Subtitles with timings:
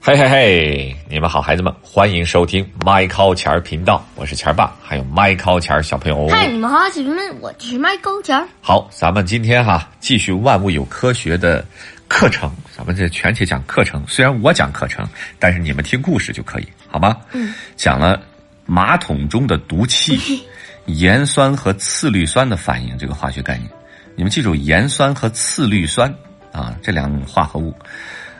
[0.00, 6.28] 嘿嘿嘿，你们好，孩子们，欢迎收听麦考钱儿频道，我是钱儿爸，还有麦考钱儿小朋友。
[6.28, 8.46] 嗨，你们好，小朋友们，我是麦高钱儿。
[8.60, 11.66] 好，咱们今天哈继续万物有科学的
[12.06, 14.02] 课程，咱们这全体讲课程。
[14.06, 15.06] 虽然我讲课程，
[15.38, 17.16] 但是你们听故事就可以，好吗？
[17.32, 17.52] 嗯。
[17.76, 18.22] 讲了
[18.66, 20.40] 马桶中的毒气、
[20.86, 23.68] 盐酸和次氯酸的反应这个化学概念，
[24.14, 26.14] 你们记住盐酸和次氯酸
[26.52, 27.74] 啊这两种化合物。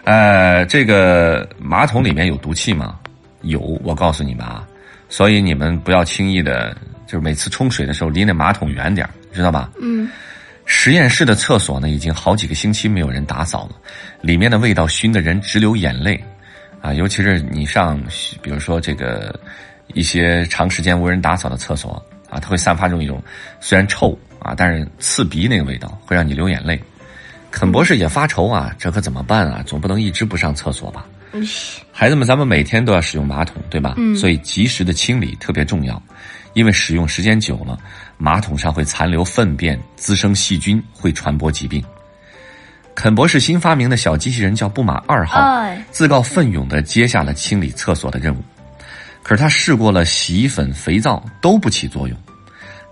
[0.08, 2.98] 呃，这个马桶里面有毒气吗？
[3.42, 4.66] 有，我告诉你们啊，
[5.10, 6.74] 所以你们不要轻易的，
[7.06, 9.70] 就是每次冲水的时候离那马桶远点知道吧？
[9.82, 10.08] 嗯。
[10.64, 13.76] 实验室的厕所呢，已经好几个星期没有人打扫了，
[14.22, 16.18] 里面的味道熏得人直流眼泪，
[16.80, 18.02] 啊，尤其是你上，
[18.40, 19.38] 比如说这个
[19.92, 23.22] 一些长时间无人打扫的厕所啊，它会散发出一种
[23.60, 26.82] 虽然臭啊，但是刺鼻那个味道，会让你流眼泪。
[27.50, 29.62] 肯博士也发愁啊，这可怎么办啊？
[29.66, 31.06] 总不能一直不上厕所吧？
[31.92, 33.94] 孩子们，咱们每天都要使用马桶，对吧？
[33.96, 34.16] 嗯。
[34.16, 36.00] 所以及时的清理特别重要，
[36.54, 37.78] 因为使用时间久了，
[38.16, 41.82] 马桶上会残留粪便，滋生细菌，会传播疾病。
[42.94, 45.40] 肯博士新发明的小机器人叫布马二号，
[45.90, 48.42] 自告奋勇的接下了清理厕所的任务。
[49.22, 52.16] 可是他试过了洗衣粉、肥皂都不起作用。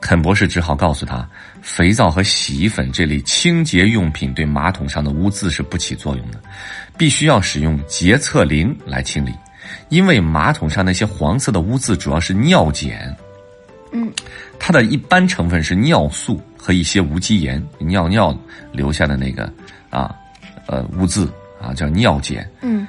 [0.06, 1.28] 肯博士只好告诉他，
[1.60, 6.40] 肥皂和洗衣粉这类清洁用品对马桶上的污渍是不起作用的，
[6.96, 9.34] 必须要使用洁厕灵来清理，
[9.88, 13.16] 因为马桶上那些黄色的污渍主要是尿碱，
[13.90, 14.08] 嗯，
[14.60, 18.32] 它的一般成分是尿素和一些无机盐，尿尿
[18.70, 19.52] 留下的那个
[19.90, 20.14] 啊，
[20.68, 21.28] 呃污渍
[21.60, 22.86] 啊叫尿碱，嗯。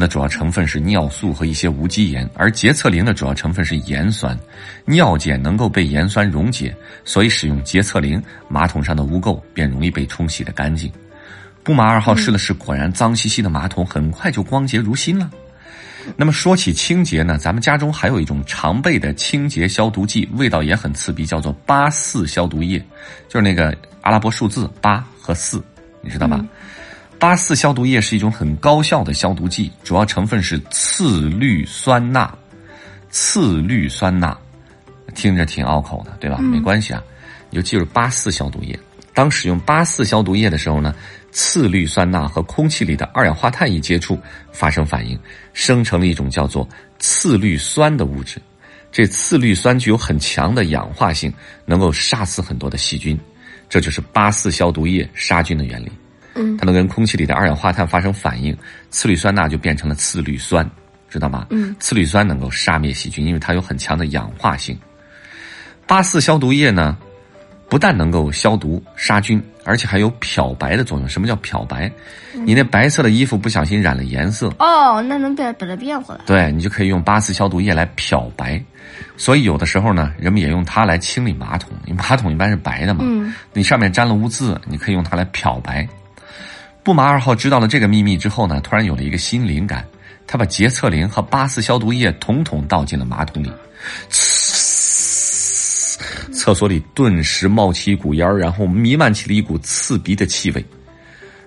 [0.00, 4.38] 的主要成分是尿素和一些无机盐，而洁厕灵的主要成分是盐酸，
[4.84, 10.90] 尿碱能够被盐酸溶解，所以使用洁厕灵，马桶上的污垢便容易被冲洗的干净。
[11.62, 15.30] 布马二号试了试，果然脏兮兮的马桶很快就光洁如新了。
[16.16, 22.78] 那么说起清洁呢，咱们家中还有一种常备的清洁消毒剂，味道也很刺鼻，叫做八四消毒液，
[23.28, 25.62] 就是那个阿拉伯数字八和四，
[26.00, 26.42] 你知道吧？
[27.18, 32.32] 八四消毒液是一种很高效的消毒剂，主要成分是次氯酸钠。
[33.10, 34.36] 次氯酸钠
[35.14, 36.38] 听着挺拗口的，对吧？
[36.38, 37.02] 没关系啊，
[37.50, 38.78] 你就记住八四消毒液。
[39.14, 40.94] 当使用八四消毒液的时候呢，
[41.32, 44.16] 次氯酸钠和空气里的二氧化碳一接触，
[44.52, 45.18] 发生反应，
[45.52, 46.68] 生成了一种叫做
[47.00, 48.40] 次氯酸的物质。
[48.92, 51.32] 这次氯酸具有很强的氧化性，
[51.66, 53.18] 能够杀死很多的细菌。
[53.68, 55.90] 这就是八四消毒液杀菌的原理。
[56.58, 58.56] 它能跟空气里的二氧化碳发生反应，
[58.90, 60.68] 次氯酸钠就变成了次氯酸，
[61.08, 61.46] 知道吗？
[61.50, 64.78] 嗯，次氯酸能够杀灭细菌，因为它有很强的氧化性。
[65.86, 66.96] 八四消毒液呢，
[67.68, 71.08] 不但能够消毒杀菌，而且还有漂白的作用。
[71.08, 71.90] 什么叫漂白？
[72.44, 76.20] 你那白色的衣服不小心染了颜色，哦，那能变把它变回来？
[76.26, 78.62] 对，你就可以用八四消毒液来漂白。
[79.16, 85.86] 所以有的时候呢，人们也用它来清理马桶，因为马桶一般是白的嘛，嗯，你上面沾了污渍，你可以用它来漂白。
[86.88, 89.84] 布马二号知道了这个秘密之后呢，突然有了一个新灵感，
[90.26, 93.52] 他把洁厕灵和八四消毒液统统倒进了马桶里，
[96.32, 100.64] 厕所里顿时冒起一股烟然后弥漫起了一股刺鼻的气味。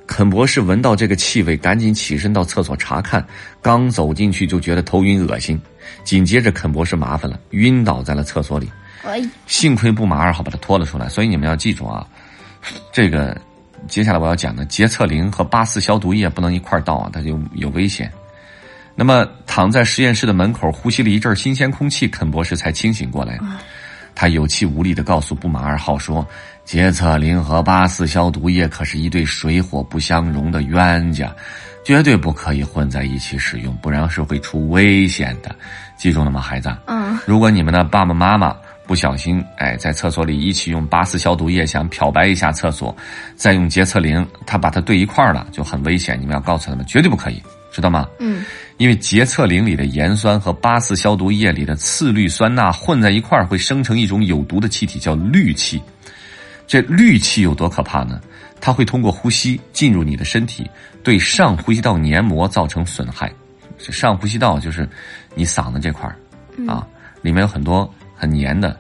[0.06, 3.26] 肯博士闻到这个气味，赶紧起身到厕所查看，
[3.64, 5.60] 刚走进去就觉得头晕恶心，
[6.04, 8.72] 紧接着肯博士麻烦了，晕倒在了厕所里。
[9.48, 12.06] 幸亏布马二号把他拖了出来，所以你们要记住啊，
[12.94, 13.36] 这个。
[13.88, 18.12] 接下来我要讲的洁厕灵和八四消毒液不能一块倒啊，它就有危险。
[18.96, 23.40] 那么躺在实验室的门口呼吸了一阵新鲜空气，肯博士才清醒过来。
[24.14, 26.28] 他有气无力的告诉布马二号说
[26.66, 31.34] ：“洁厕灵和八四消毒液可是一对水火不相容的冤家，
[31.86, 35.56] 绝对不可以混在一起使用，不然是会出危险的。
[35.98, 36.70] 记住了吗，孩子？
[36.88, 37.18] 嗯。
[37.26, 38.56] 如果你们的爸爸妈妈……
[38.92, 42.94] 不小心，哎，在厕所里一起用八四消毒液想漂白一下厕所，
[43.38, 46.20] 再用洁厕灵，他把它兑一块儿了，就很危险。
[46.20, 47.42] 你们要告诉他们，绝对不可以，
[47.72, 48.06] 知道吗？
[48.20, 48.44] 嗯，
[48.76, 55.82] 因为洁厕灵里的盐酸和八四消毒液里的次氯酸钠混在一块儿，会生成一种有毒的气体，叫氯气。
[56.68, 58.20] 这氯气有多可怕呢？
[58.60, 60.70] 它会通过呼吸进入你的身体，
[61.02, 63.32] 对上呼吸道黏膜造成损害。
[63.78, 64.86] 上呼吸道就是
[65.34, 66.16] 你嗓子这块儿
[66.68, 66.86] 啊，
[67.22, 67.90] 里面有很多。
[68.14, 68.80] 很黏的，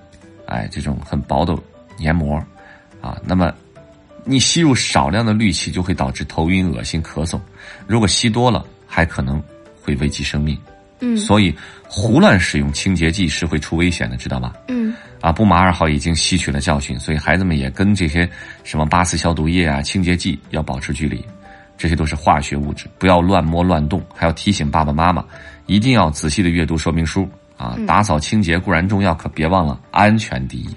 [0.51, 1.57] 哎，这种很薄的
[1.97, 2.35] 黏膜，
[2.99, 3.53] 啊，那么
[4.25, 7.39] 你吸入少量的氯气就会导致头晕、恶心、咳嗽，
[7.87, 9.41] 如果吸多了，还可能
[9.81, 10.57] 会危及生命。
[10.99, 11.55] 嗯，所以
[11.87, 14.53] 胡乱使用清洁剂是会出危险的，知道吧？
[14.67, 18.29] 嗯，啊，布马二号已经吸取了教训，所以孩子们也跟这些
[18.65, 21.23] 什么八四消毒液啊、清洁剂要保持距离。
[21.77, 24.03] 这些都是化学物质，不要乱摸乱动。
[24.13, 25.25] 还要提醒爸爸妈妈，
[25.65, 27.27] 一定要仔细的阅读说明书
[27.61, 27.77] 啊！
[27.85, 30.69] 打扫清洁固然重要，可别忘了安全第一，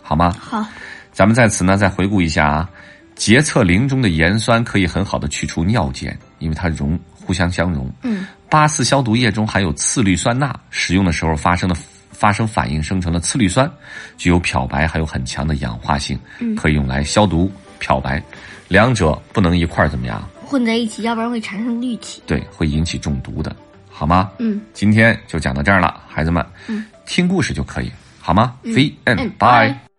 [0.00, 0.34] 好吗？
[0.40, 0.64] 好，
[1.12, 2.70] 咱们在此呢再回顾一下啊，
[3.14, 7.92] 洁厕灵中的盐酸可以很好的去除尿碱，因为它溶互相相溶。
[8.02, 11.76] 嗯，八四消毒液中含有次氯酸钠，使用的时候发生的
[12.10, 13.70] 发生反应生成了次氯酸，
[14.16, 16.18] 具有漂白还有很强的氧化性，
[16.56, 18.22] 可以用来消毒漂白，
[18.68, 20.26] 两者不能一块儿怎么样？
[20.44, 22.20] 混在一起，要不然会产生氯气。
[22.26, 23.54] 对，会引起中毒的，
[24.00, 24.30] 好吗？
[24.38, 28.54] 嗯，今天就讲到这儿了，孩子们，嗯，听故事就可以，好吗？
[28.62, 29.89] 嗯？V and bye